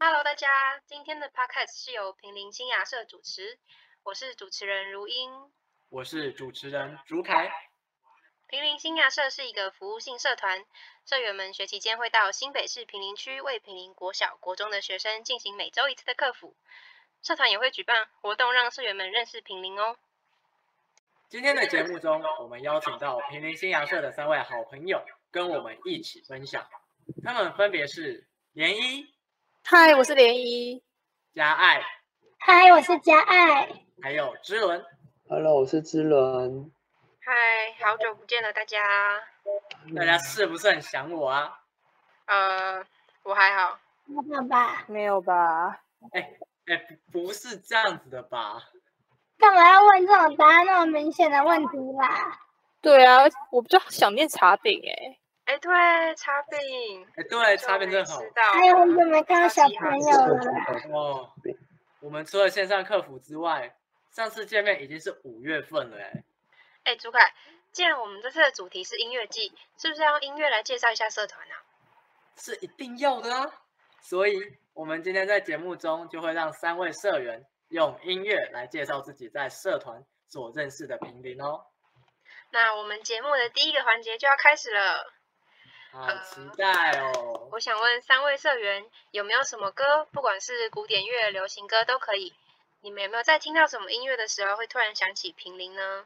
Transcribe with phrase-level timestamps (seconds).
[0.00, 0.48] Hello，大家，
[0.86, 3.58] 今天的 Podcast 是由平林新雅社主持，
[4.04, 5.50] 我是主持人如英，
[5.88, 7.50] 我是主持人竹凯。
[8.46, 10.64] 平林新雅社是一个服务性社团，
[11.04, 16.54] 社员们学期间会到新北市平林区为平林国小、国中的学生进行每周一次的客服，
[17.20, 19.96] 社团也会举办活动让社员们认识平林哦。
[21.28, 26.68] 今天的节目中，我们邀请到平林新阳社的三位好朋友，跟我们一起分享。
[27.24, 29.08] 他们分别是涟漪，
[29.70, 30.80] 嗨，我是涟漪；
[31.34, 31.82] 嘉爱，
[32.38, 33.68] 嗨，我是嘉爱；
[34.02, 34.82] 还有之伦
[35.28, 36.72] ，Hello，我是之伦。
[37.20, 39.20] 嗨，好久不见了，大家。
[39.94, 41.60] 大家是不是很想我啊？
[42.24, 42.82] 呃，
[43.24, 43.78] 我还好。
[44.06, 44.84] 没有吧？
[44.88, 45.82] 没有吧？
[46.12, 46.32] 哎
[46.64, 48.62] 哎，不是这样子的吧？
[49.36, 52.40] 干嘛要问这种答案那么明显的问题啦？
[52.80, 53.18] 对啊，
[53.50, 55.18] 我比较想念茶饼哎。
[55.48, 57.06] 哎，对，茶饼。
[57.16, 58.20] 哎，对，茶饼真好。
[58.52, 60.92] 还有很久没看到小朋友了。
[60.92, 61.32] 哦，
[62.00, 63.74] 我们除了线上客服之外，
[64.10, 66.24] 上次见面已经是五月份了哎。
[66.84, 67.32] 哎，朱凯，
[67.72, 71.54] 既然我们这次的主题是音乐季，是不是要用音乐来介绍一下社团呢？
[72.36, 73.50] 是一定要的啊！
[74.02, 74.38] 所以，
[74.74, 81.64] 我们今天在节目中就会让三位社员用音乐来介绍自己在社团所认识的平林哦。
[82.50, 85.10] 那我们节目的第一个环节就要开始了，
[85.90, 87.48] 好期待哦！
[87.50, 92.34] 我想问三位社员，有没有什么歌，不管是古典乐、流行歌都可以，
[92.82, 96.04] 你们有没有在听到什么音乐的时候，会突然想起平林呢？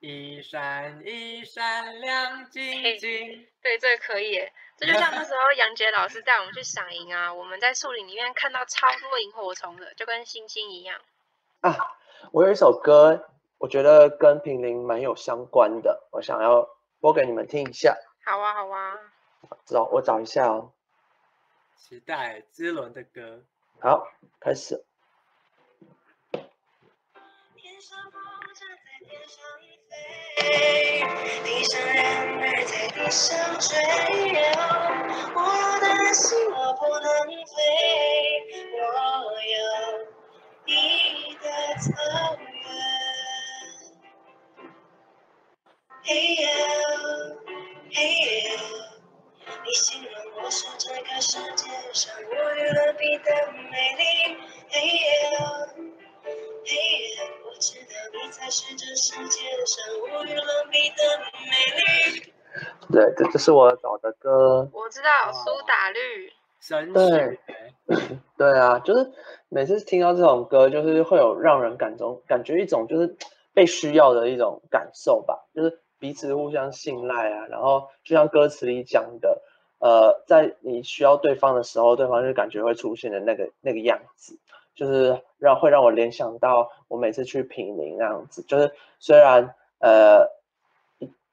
[0.00, 10.98] 一闪一闪亮晶晶，对，这个可以， 这就像那时候杨杰老师带我们去赏萤啊，我们在树林里面看到超多萤火虫的，就跟星星一样。
[11.60, 11.76] 啊，
[12.32, 16.68] 我有一首歌，我觉得跟平林蛮有相关的，我想要
[17.00, 17.96] 播给你们听一下。
[18.24, 18.94] 好啊，好啊。
[19.64, 20.72] 找我找一下哦。
[21.76, 23.42] 时代之轮的歌。
[23.80, 24.06] 好，
[24.40, 24.84] 开始。
[31.44, 32.04] 地上人
[32.40, 33.76] 儿在地上追，
[35.34, 35.38] 我
[35.80, 37.04] 的心我不能
[37.44, 37.54] 飞，
[38.78, 38.82] 我
[39.42, 39.56] 有
[40.64, 41.44] 你的
[41.80, 41.82] 草
[42.38, 42.46] 原。
[46.04, 46.46] 嘿呦
[62.92, 64.68] 对，这就是我找的歌。
[64.72, 66.30] 我知道苏打绿。
[66.92, 67.38] 对，
[68.38, 69.10] 对啊，就是
[69.48, 73.16] 每次听到这种歌，就是会有让人感中感觉一种就是
[73.52, 77.46] 被需要的一种感受吧，就是彼此互相信赖啊。
[77.46, 79.42] 然后就像歌词里讲的，
[79.80, 84.38] 呃，在你需要对方的时候，对方就感觉会出现的那个那个样子。
[84.74, 90.26] 就是让会让我联想到我每次去平宁那样子，就是虽然呃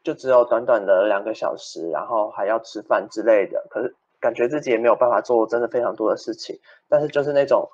[0.04, 7.70] 就只有短短的两个小时，然后还要吃饭之类的，可是感觉自己也没有办法做真的非常多的事情，但是就是那种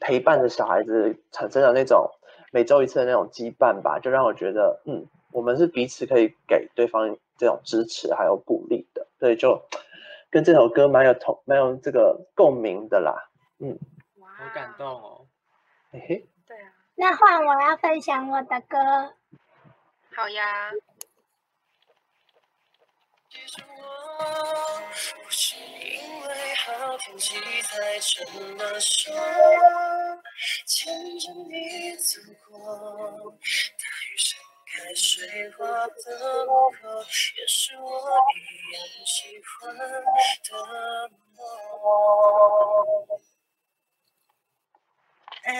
[0.00, 2.10] 陪伴着小孩子产生的那种
[2.52, 9.62] 每周一次的那种羁绊吧，就让我觉得嗯，我们是彼此可以给对方这种支持还有鼓励的，所以就
[10.30, 13.28] 跟这首歌蛮有同蛮有这个共鸣的啦，
[13.60, 13.78] 嗯。
[14.38, 15.26] 好感动哦！
[15.90, 16.70] 嘿嘿，对啊。
[16.94, 18.78] 那换我要分享我的歌。
[20.14, 20.70] 好呀。
[25.24, 29.14] 不是因为好天气才这么说，
[30.66, 32.58] 牵着你走过，
[33.30, 36.78] 大雨盛开水花的路口，
[37.38, 37.88] 也是我
[38.34, 38.38] 一
[38.74, 38.76] 样
[39.06, 39.88] 喜欢的
[41.36, 41.38] 梦。
[45.44, 45.52] 哎，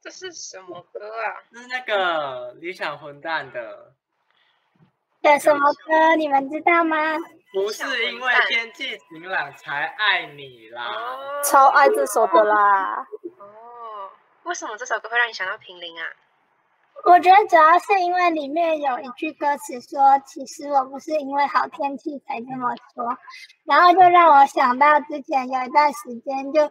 [0.00, 1.44] 这是什么歌啊？
[1.52, 3.93] 是那个理想混蛋的。
[5.32, 6.16] 的什么歌？
[6.16, 6.96] 你们知道吗？
[7.52, 10.86] 不是因为天气晴朗才爱你啦，
[11.42, 13.06] 超爱这首的啦。
[13.38, 14.10] 哦，
[14.44, 16.06] 为什么这首歌会让你想到平林啊？
[17.04, 23.18] 我觉得主要是因为里面有一句歌词说：“其实我不是因为好天气才这么说。”
[23.64, 26.70] 然后就让我想到之前有一段时间就。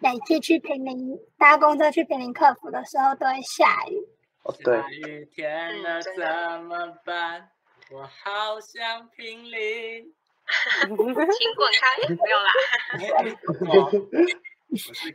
[0.00, 3.98] 每次去平林搭公车去平林客服的时候都会下雨。
[4.44, 4.80] 哦，对。
[4.80, 7.48] 下雨天了怎么办？
[7.90, 10.12] 我好想平林。
[10.86, 12.06] 请滚开！
[12.14, 12.50] 不用啦。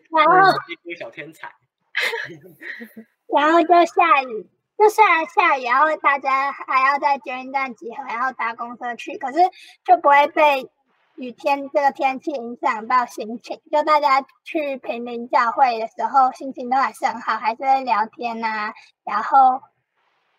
[0.10, 1.52] 然后一个小天才。
[3.28, 4.48] 然后就下雨，
[4.78, 9.38] 就虽然下雨，然后大家还要在捷运站集合，然后搭公车去，可是
[9.86, 10.69] 就不会被
[11.16, 13.62] 雨天这个天气影响到心情。
[13.72, 18.74] 就大家去平林教会的时候，心情都还是很好，还是会聊天呐、
[19.04, 19.62] 然后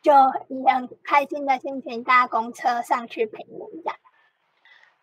[0.05, 0.12] 就
[0.49, 3.97] 以很开心的心情搭公车上去平林这样。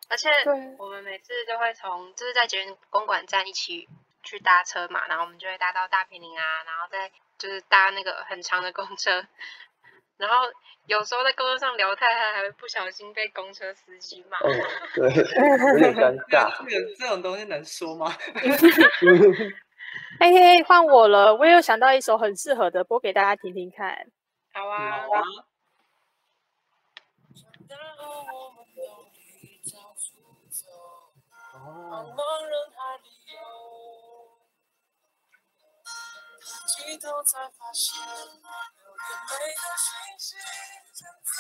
[0.08, 0.30] 而且
[0.78, 3.90] 我们每次都会从就是在捷运公馆站一起
[4.22, 7.10] 去搭车嘛，然后我们就会搭到大平林啊，然后再
[7.40, 9.26] 就是搭那个很长的公车，
[10.18, 10.36] 然后
[10.86, 14.38] 有时候在公车上聊太嗨，还会不小心被公车司机骂。
[14.40, 14.52] 嗯，
[14.94, 15.10] 对，
[15.74, 16.64] 有点尴 尬。
[16.70, 18.12] 这个这种东西能说吗？
[20.20, 24.06] 嘿嘿，换我了，我也有想到一首很适合的，播给大家听听看。
[24.54, 25.22] 好啊，好啊，
[31.54, 31.58] 哦，
[36.78, 39.88] 低头才发现，有眼泪的星
[40.20, 40.30] 星
[40.94, 41.32] 正在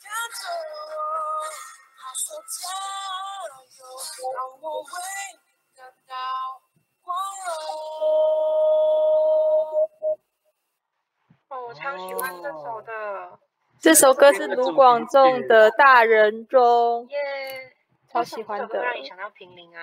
[0.00, 0.40] 看着
[0.70, 0.72] 我。
[1.98, 2.56] 他说加
[3.78, 3.80] 油，
[4.34, 4.86] 让我为
[5.44, 6.12] 你感到
[7.02, 7.06] 光
[7.46, 7.48] 荣。
[11.50, 13.38] 哦，我超喜欢这首的，
[13.80, 16.60] 这首歌是卢广仲的《大人中》，
[17.10, 17.16] 耶、
[18.12, 18.82] 超喜欢的。
[18.82, 19.80] 让你想到平林啊？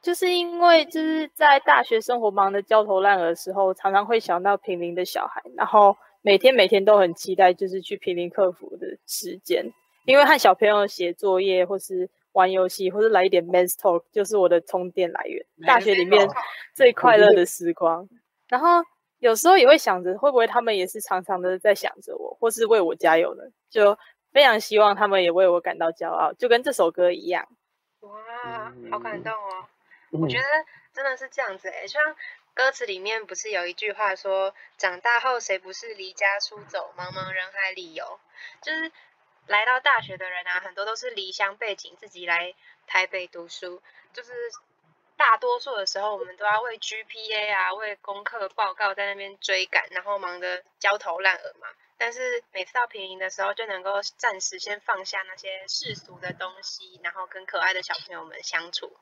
[0.00, 9.70] 就是因为就是在大学生活忙得焦头烂额的时候，常常会想到平林的小孩，然后每天每天都很期待就是去平林客服的时间，
[10.06, 15.44] 因为和小朋友写作业或是玩游戏，或是来一点 men's talk，就是我的充电来源。
[15.66, 16.26] 大学里面
[16.74, 18.08] 最快乐的时光。
[18.48, 18.82] 然后
[19.24, 23.42] 有时候也会想着，会不会他们也是常常的在想着我，或是为我加油呢？
[23.70, 23.98] 就
[24.32, 27.48] 非常希望他们也为我感到骄傲，就跟这首歌一样。
[28.00, 29.64] 哇，好感动哦！
[30.10, 30.44] 我我觉得
[30.92, 32.14] 真的是这样子诶，就像
[32.52, 38.20] 歌词里面不是有一句话说“长大后谁不是离家出走，茫茫人海里游”，
[38.60, 38.92] 就是
[39.46, 42.52] 来到大学的人啊，很多都是离乡背景，自己来
[42.86, 43.80] 台北读书，
[44.12, 44.32] 就是
[45.24, 51.66] 大多数的时候，我们都要为 GPA 啊、为功课报告在那边追赶，然后忙得焦头烂额嘛。
[51.96, 58.92] 但是每次到平营的时候，就能够暂时先放下那些世俗的东西，然后跟可爱的小朋友们相处。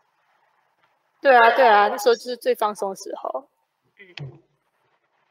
[1.20, 3.48] 对啊，对啊，那时候就是最放松的时候。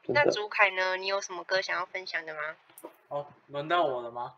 [0.04, 0.96] 那真的朱凯呢？
[0.98, 2.56] 你有什么歌想要分享的吗？
[3.08, 4.36] 哦，轮到我了吗？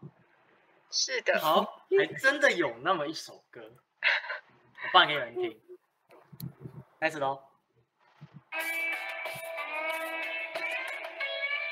[0.90, 3.60] 是的，好，还真的有那么一首歌，
[4.84, 5.60] 我放给你们听。
[7.04, 7.38] 开始喽。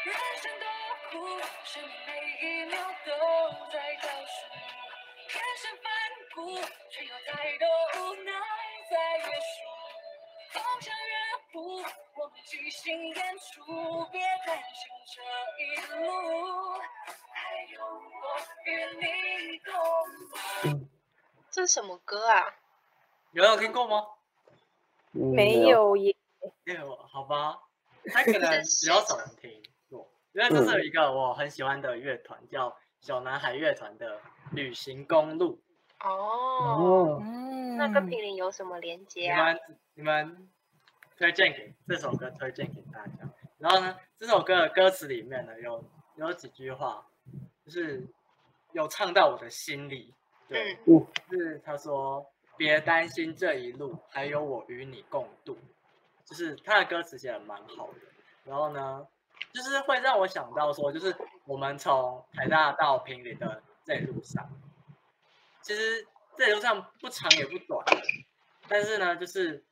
[0.04, 0.66] 人生多
[1.10, 2.12] 苦，生命每
[2.42, 2.76] 一秒
[3.06, 3.10] 都
[3.72, 4.36] 在倒数，
[5.28, 5.90] 人生反
[6.34, 6.36] 骨，
[6.90, 8.30] 却有太多无奈
[8.90, 9.56] 在约束。
[10.52, 11.14] 方向越
[11.50, 15.22] 糊，我们即兴演出，别担心这
[15.64, 15.64] 一
[15.96, 16.78] 路，
[17.32, 17.40] 还
[17.72, 18.36] 有我
[18.66, 18.70] 与
[19.00, 19.72] 你共
[20.76, 20.86] 舞。
[21.50, 22.54] 这是什么歌啊？
[23.30, 24.06] 有人有听过吗？
[25.14, 26.14] 嗯没有耶，
[26.64, 27.58] 没有，好吧，
[28.12, 34.16] 他可能比较少人听过，因为这是有一个我很喜欢的乐团，叫小男孩乐团的
[34.52, 35.60] 《旅行公路》。
[36.08, 39.44] 哦，哦，嗯那跟平林有什么连接你啊？
[39.44, 39.60] 们
[39.94, 40.50] 你们
[41.16, 43.12] 推荐给这首歌，推荐给大家。
[43.58, 45.84] 然后呢，这首歌的歌词里面呢，有
[46.16, 47.06] 有几句话，
[47.64, 48.04] 就是
[48.72, 50.12] 有唱到我的心里。
[50.48, 52.26] 对，嗯就是他说
[52.62, 55.58] ：“别担心这一路，还有我与你共度。”
[56.24, 57.98] 就是他的歌词写的蛮好的。
[58.44, 59.04] 然后呢，
[59.52, 61.12] 就是会让我想到说，就是
[61.44, 64.48] 我们从台大到平林的这一路上，
[65.60, 67.84] 其实这一路上不长也不短，
[68.68, 69.64] 但是呢，就是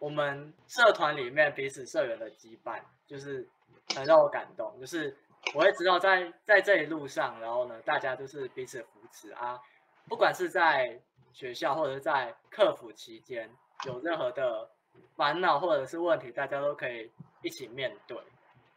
[0.00, 3.48] 我们社团里面彼此社员的羁绊，就是
[3.94, 4.76] 很让我感动。
[4.80, 5.16] 就是
[5.54, 9.60] 我会知道在在这一路上，然后呢，大家就是彼此扶持啊，
[10.08, 11.00] 不管是在
[11.34, 13.50] 学校或者是在客服期间，
[13.86, 14.70] 有任何的
[15.16, 17.10] 烦恼或者是问题，大家都可以
[17.42, 18.16] 一起面对。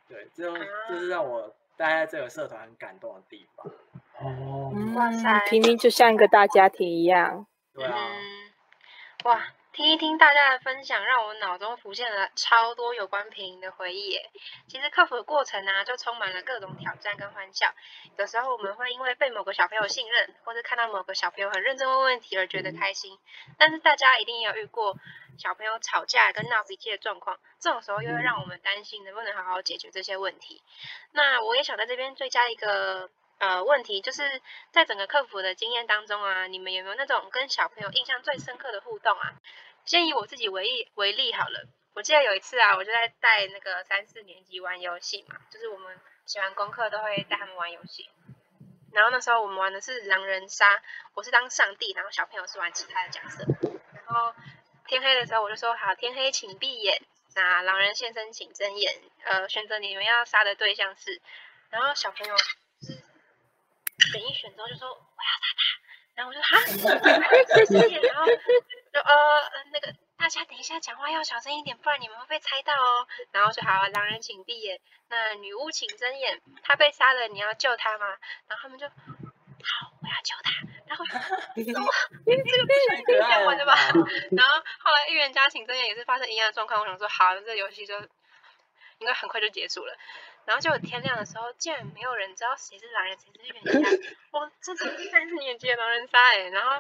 [0.10, 3.72] 对，这就这是让我待在这个社团很感动的地方。
[4.20, 7.46] 哦，哇塞平民就像一个大家庭一样。
[7.74, 8.22] 对啊，嗯，
[9.26, 9.48] 哇，
[9.78, 14.32] 听一听大家的分享，让我脑中浮现了超多有关平的回忆耶。
[14.68, 17.72] 其实克服的过程啊，就充满了各种挑战跟欢笑。
[18.18, 23.20] 有时候我们会因为被某个小朋友信任，或是看到某个小朋友很认真问问题而觉得开心。
[23.60, 24.98] 但是大家一定也有遇过
[25.38, 30.64] 小朋友吵架跟闹脾气的状况，这种时候又会让我们担心能不能好好解决这些问题。
[31.12, 34.42] 那我也想在这边追加一个呃问题，就是
[34.72, 39.36] 在整个客服的经验当中啊，你们有没有那种跟小朋友印象最深刻的互动啊？
[39.88, 41.68] 先以我自己为例为例好了。
[41.96, 48.08] 我记得有一次啊，我就在带那个三四年级玩游戏嘛，就是我们写完功课都会带他们玩游戏。
[48.94, 50.84] 然后那时候我们玩的是狼人杀，
[51.16, 53.46] 我是当上帝，然后小朋友是玩其他的角色。
[53.94, 54.36] 然后
[54.88, 57.02] 天黑的时候我就说好，天黑请闭眼，
[57.34, 61.22] 那狼人现身请睁眼，呃，选择你们要杀的对象是，
[61.70, 62.38] 然后小朋友
[62.82, 62.94] 是
[64.12, 65.62] 选一选之后就说我要杀他，
[66.16, 66.60] 然后我就哈，
[68.04, 68.28] 然 后
[68.98, 73.08] 就呃呃那个大家等一下讲话要小声一点，不然你们会被猜到哦。
[73.32, 78.08] 然后说好，狼人请闭眼，那女巫请睁眼，他被杀了，你要救他吗？
[78.48, 80.52] 然后他们就好，我要救他。
[80.88, 81.06] 然后
[81.56, 81.74] 因为？
[82.26, 83.76] 这个不是这样 玩的吧？
[84.32, 87.94] 然后后来预言家请睁眼也是发生一样的状况，我想说好，这个游戏就
[88.98, 89.96] 应该很快就结束了。
[90.46, 93.90] 然后结果天亮的时候，竟然没有人知道谁是狼人，谁是预言家。
[94.32, 96.50] 我，这是第三年级的狼人杀哎！
[96.50, 96.80] 然后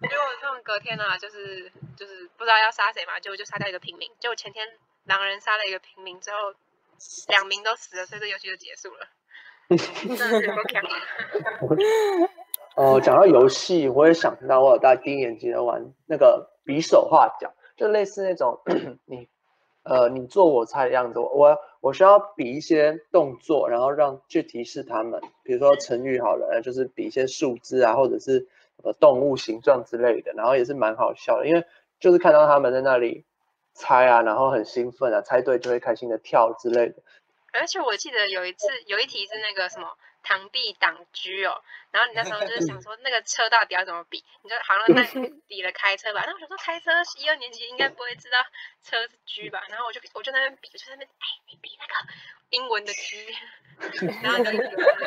[0.00, 4.10] 结果他们隔天呢、就是就是不知道要杀谁嘛，结果就杀掉一个平民。
[4.20, 4.66] 结果前天
[5.04, 6.36] 狼人杀了一个平民之后，
[7.28, 9.06] 两名都死了，所以这游戏就结束了。
[12.76, 18.60] 哦，讲到游戏，我也想到我有大低年级的玩那个比手画脚，就类似那种
[19.06, 19.28] 你
[19.82, 28.46] 呃你做我猜的样子，我我需要比一些动作，然后让去提示他们，比如说成语好了，就是比一些数字啊，或者是
[28.86, 31.66] 呃动物形状之类的，然后也是蛮好笑的，因为
[31.98, 33.24] 就是看到他们在那里
[33.74, 37.02] 猜啊，然后很兴奋啊，猜对就会开心的跳之类的。
[37.52, 39.88] 而且我记得有一次有一题是那个什么
[40.22, 45.02] 螳臂挡车哦，然后你那时候就是想说那个车到底要怎么比，你就好像在
[45.48, 46.20] 比了开车吧。
[46.20, 48.36] 然后我想说开车一二年级应该不会知道
[48.84, 51.94] 车是 G 吧，然后我就我就在那边比，我就在那边哎你比那个
[52.50, 53.34] 英文的 G，
[54.22, 54.44] 然后就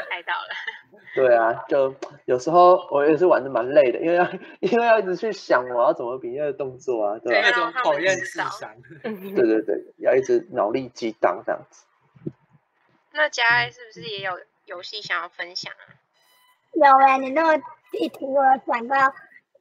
[0.10, 0.50] 猜到了。
[1.14, 1.94] 对啊，就
[2.30, 4.24] 有时候我也是玩的蛮累的，因为要
[4.62, 8.76] 因为要一直去想我要怎么比那个动作啊，对吧、那对种考验智商。
[9.02, 11.86] 对对对，要一直脑力激荡这样子。
[13.14, 15.98] 那佳爱是不是也有游戏想要分享啊？
[16.74, 19.12] 有哎、你那么一提，我有想到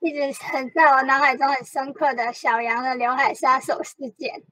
[0.01, 4.43] 一直很在我脑海中很深刻的小杨 的刘海杀手事件，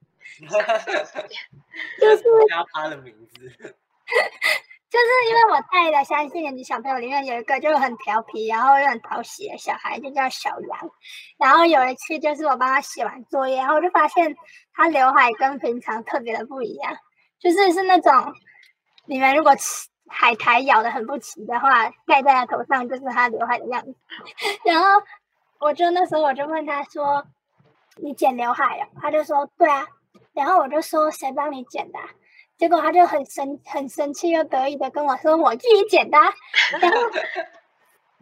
[2.01, 3.77] 就是加他的名字，
[4.97, 10.91] 就是因为我带的三四年级小朋友里面有一个就很调皮，然后又很讨喜的小孩，就叫小杨。
[11.37, 14.35] 然后有一次就是我帮他写完作业，然后我就发现
[14.73, 16.97] 他刘海跟平常特别的不一样，
[17.39, 18.11] 就是是那种
[19.05, 23.95] 你们如果吃海苔咬的很不齐的话，盖在他头上就是他刘海的样子。
[24.65, 24.87] 然后
[25.59, 27.27] 我就那时候我就问他说
[28.01, 29.87] ：“你剪刘海了？”他就说：“对啊。”
[30.33, 31.99] 然后我就说：“谁帮你剪的、
[32.59, 36.19] 结果他就很生很生气又得意的跟我说：“我自己剪的。”
[36.81, 36.99] 然后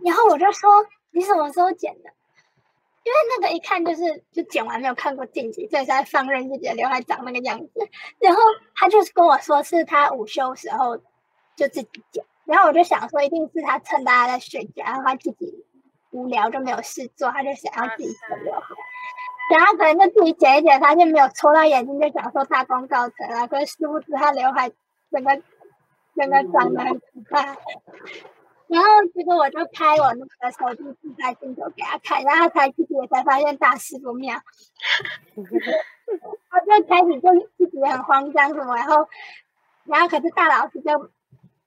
[0.04, 0.70] 然后我就说
[1.12, 2.10] ：“你什么时候剪的？”
[3.04, 7.70] 因为那个一看就是就剪完没有看过镜子，所以才放任自己的刘海长那个样子。
[8.18, 8.40] 然后
[8.74, 10.96] 他就是跟我说是他午休时候
[11.54, 15.66] 就自己剪，然后我就想说一定是他趁大家在睡觉，然后他自己
[16.12, 18.54] 无聊就没有事做，他就想要自己剪刘。
[19.50, 23.46] 然后可能就自己剪一剪，发现没有戳到眼睛，就想说大功告成了。
[23.46, 24.70] 可是殊不知他刘海
[25.10, 25.42] 整个
[26.16, 27.56] 整个长得很奇怪。
[28.66, 34.34] 然后结果我就拍我那个手机自拍镜头给他看，然后他才自己也才发现大事不妙。
[36.50, 39.06] 他就开始就自己很慌张什么，然后
[39.84, 41.10] 然后可是大老师就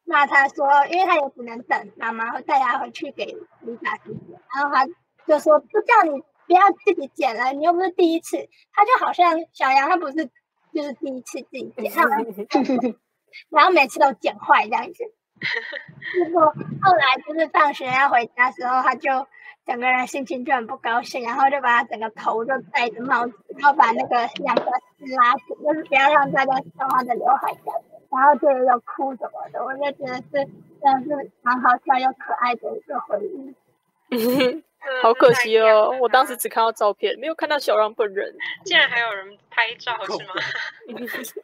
[0.06, 3.26] 骂他说，因为他也只能等妈妈带他回去给
[3.62, 4.88] 理发师剪，然后他
[5.28, 8.38] 就说不叫你不要自己剪了，你又不是第一次。
[8.72, 10.26] 他就好像小杨他不是
[10.74, 11.92] 就是第一次自己剪，
[13.50, 15.04] 然后每次都剪坏这样子。
[16.26, 19.28] 结果后来就是放学要回家的时候，他就
[19.66, 24.64] 整个人心情就很不高兴，然后就把他整个头就戴着帽子，然后把那个两个
[24.98, 27.82] 丝拉紧，就是不要让大家知道他的刘海这样。
[28.10, 30.48] 然后就有哭什么的，我就觉得是真
[30.82, 34.64] 的是蛮好笑又可爱的一个回忆。
[35.02, 38.36] 好可惜哦，我当时只看到照片，没有看到小杨本人。
[38.64, 40.34] 竟然还有人拍照是吗？
[41.24, 41.44] 是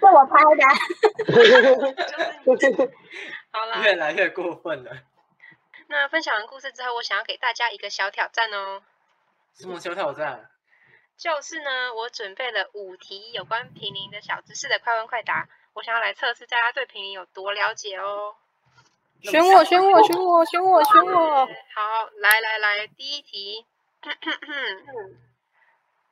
[0.00, 0.62] 我拍的
[3.52, 4.90] 好啦，越来越过分了。
[5.88, 8.82] 那分享完故事之后，我想要给大家一个小挑战哦。
[9.54, 10.48] 什么小挑战？
[11.16, 18.34] 就是呢，我准备了五题有关平林的小知识的快问快答，我想要来测试大家对平林有多了解哦。
[19.22, 21.46] 选我，选我，选我，选我，选我！
[21.46, 23.64] 好，来来来，第一题，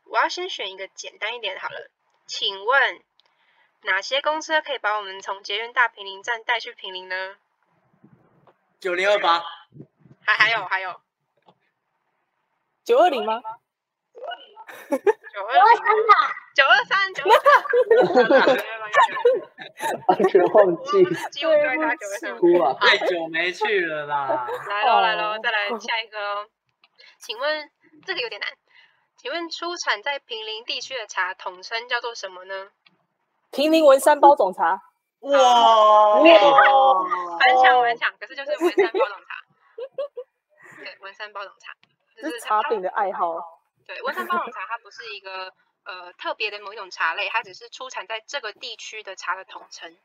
[0.05, 1.91] 我要先选一个简单一点好了。
[2.27, 3.03] 请问
[3.83, 7.37] 哪些公车可以把我们从捷运大平林站带去平林呢？
[8.79, 9.45] 九零二八，
[10.25, 11.01] 还还有还有
[12.85, 13.43] 九二零吗？
[14.15, 14.57] 九二零、
[15.33, 15.85] 九二三、
[16.61, 17.57] 九二三，九二三，
[20.09, 21.03] 完全忘记
[21.33, 22.37] 几乎都在打九位上。
[22.37, 22.77] 哭啊！
[22.79, 24.47] 太久没去了啦。
[24.69, 26.47] 来喽来喽，再来下一个哦。
[27.19, 27.71] 请问
[28.05, 28.51] 这个有点难，
[29.17, 32.69] 请问出产在平林地区的茶统称叫做什么呢？
[33.53, 34.83] 平林文山包种茶，
[35.21, 36.39] 哇蛮
[37.65, 39.35] 强蛮强，可是就是文山包种茶。
[40.85, 41.73] 对，文山包种茶，
[42.21, 43.35] 这是茶饼的爱好。
[43.87, 45.51] 对，文山包种茶它不是一个
[45.85, 49.97] 呃特别的某一种茶类，它只是出产在这个地区的茶的统称。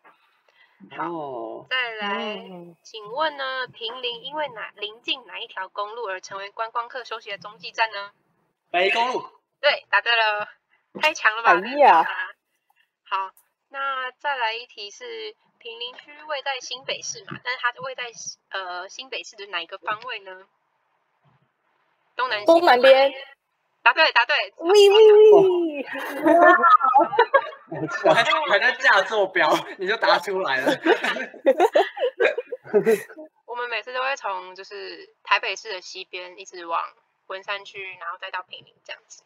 [0.98, 8.12] 哦，再来，嗯，请问呢，平林因为哪临近哪一条公路而成为观光客休息的中继站呢？
[8.72, 9.26] 北公路，
[9.62, 10.50] 对，答对了，
[11.02, 11.52] 太强了吧！
[11.52, 12.36] 哎呀这个答
[13.08, 13.32] 好，
[13.70, 18.12] 那再来一题是平林区位在新北市嘛，但是它位在
[18.50, 20.46] 呃新北市的哪一个方位呢？
[22.18, 23.14] 东南西东南边。
[23.86, 24.36] 答对，答对。
[24.58, 25.86] 喂喂喂！
[28.04, 30.76] 我还我还在架坐标，你就答出来了。
[33.46, 36.82] 我们每次都会从就是台北市的西边一直往
[37.28, 39.22] 文山区，然后再到平林这样子。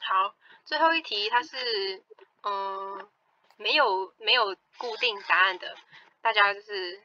[0.00, 2.02] 好，最后一题它是
[2.42, 3.06] 嗯
[3.58, 5.76] 没有没有固定答案的，
[6.22, 7.02] 大家就是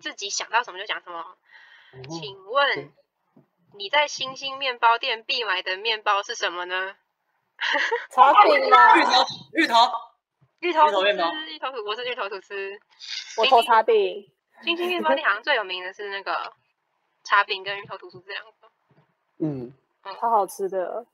[0.00, 1.36] 自己想到什么就讲什么。
[2.10, 2.92] 请问
[3.76, 6.94] 你在星星面包店必买的面包是什么呢？
[8.10, 9.76] 茶饼啦芋，头，芋头，
[10.60, 12.78] 芋头吐司芋头面包，芋头吐，我是芋头吐司。
[13.38, 14.30] 我投茶饼。
[14.62, 16.52] 星星面包店好像最有名的是那个
[17.24, 18.52] 茶饼跟芋头吐司这两个。
[19.38, 19.72] 嗯，
[20.20, 21.06] 超好吃的，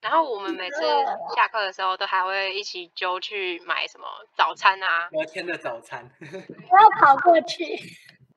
[0.00, 0.80] 然后我们每次
[1.36, 5.08] 下课的时候都还会一起揪去买什么早餐啊。
[5.10, 6.08] 隔天的早餐。
[6.20, 7.64] 我要跑过去。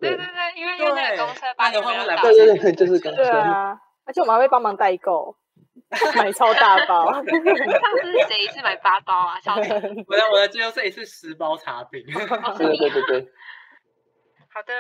[0.02, 5.38] 对对对，因为因为那个公车八不然的话点没有到会来不及对对对，就是刚对说，啊，而且我们还会帮忙代购，
[6.18, 7.14] 买超大包。
[7.14, 9.40] 上次是谁一次买八包啊？
[9.40, 9.70] 笑死！
[10.08, 12.04] 我的我的最后这一次十包茶饼。
[12.06, 13.32] 对对对对，
[14.54, 14.74] 好的，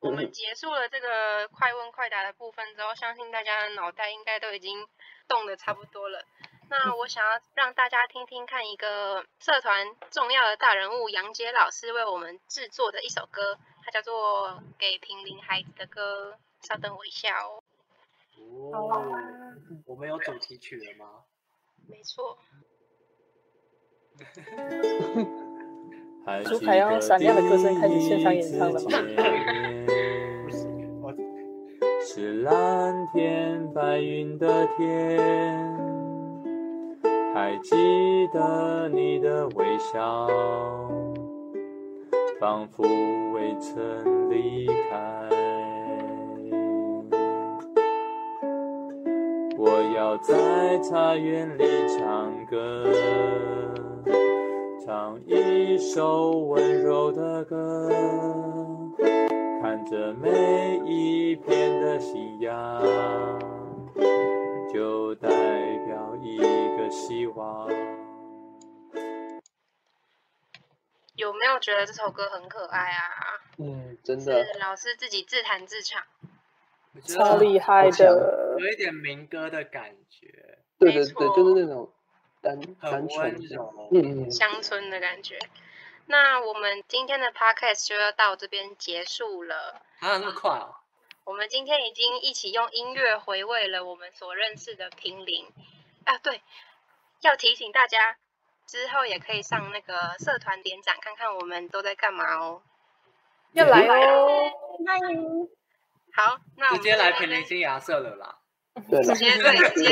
[0.00, 4.86] 我们结束了这个快问快答的部分之后，相信大家的脑袋应该都已经
[5.26, 6.20] 动的差不多了。
[6.68, 16.32] 那我想要让大家听听看一个社团重要的大人物杨杰老师为我们制作的一首歌，它叫做《给平林孩子的歌》。
[16.66, 17.62] 稍等我一下哦。
[18.72, 19.14] 哦，
[19.84, 21.22] 我们有主题曲了吗？
[21.86, 22.36] 没错，
[26.44, 28.86] 朱凯要用闪亮的歌声开始现场演唱了吗
[30.44, 31.14] 不行，我
[32.02, 35.16] 是蓝天白云的天，
[37.32, 37.76] 还记
[38.32, 40.26] 得你的微笑，
[42.38, 42.82] 仿佛
[43.32, 45.28] 未曾离开。
[49.56, 52.84] 我要在茶园里唱歌，
[54.84, 57.90] 唱一首温柔的歌。
[59.62, 62.82] 看着每一片的夕阳，
[64.72, 65.30] 就代
[65.86, 67.66] 表一个希望。
[71.26, 73.10] 有没有觉得这首歌很可爱啊？
[73.58, 76.00] 嗯，真的，是老师自己自弹自唱。
[76.94, 81.92] 我觉超厉害的，有一点民歌的感觉，对对对，就是那种
[82.40, 83.88] 单单很纯的，温柔。
[83.92, 85.36] 嗯嗯，乡村的感觉。
[86.06, 89.82] 那我们今天的 podcast 就要到这边结束了。
[89.98, 90.76] 啊，那么快哦！
[91.24, 95.44] 我们今天已经一起用音乐回味了我们所认识的平林
[96.04, 96.40] 啊，对，
[97.22, 98.16] 要提醒大家，
[98.66, 102.62] 之后也可以上那个社团点展，看看我们都在干嘛哦。
[103.52, 104.50] 又来哦，
[104.86, 105.48] 欢迎。
[106.12, 108.38] 好，那我直接来平林新牙社了啦。
[108.90, 109.30] 对，直接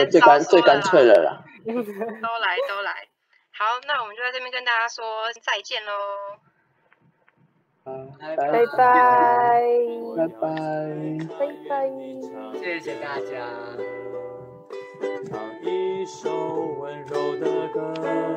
[0.06, 1.42] 最干最干脆的啦。
[1.64, 1.72] 都
[2.40, 3.08] 来都来，
[3.52, 5.92] 好，那我们就在这边跟大家说再见喽。
[7.84, 7.92] 拜
[8.36, 8.66] 拜拜
[10.16, 10.42] 拜拜
[11.68, 11.78] 拜，
[12.58, 13.30] 谢谢大家。
[15.30, 15.32] 唱
[15.62, 16.30] 一首
[16.80, 18.33] 温柔的歌。